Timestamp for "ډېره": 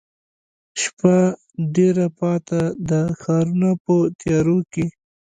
1.75-2.05